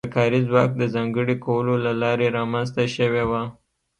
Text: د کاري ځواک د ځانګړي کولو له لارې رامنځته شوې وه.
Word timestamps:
د 0.05 0.09
کاري 0.15 0.39
ځواک 0.49 0.71
د 0.77 0.83
ځانګړي 0.95 1.35
کولو 1.45 1.73
له 1.85 1.91
لارې 2.01 2.27
رامنځته 2.37 2.83
شوې 2.95 3.23
وه. 3.29 3.41